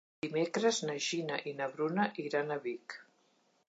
Dimecres 0.25 0.79
na 0.87 0.95
Gina 1.09 1.39
i 1.53 1.55
na 1.61 1.69
Bruna 1.77 2.09
iran 2.27 2.55
a 2.55 2.63
Vic. 2.69 3.03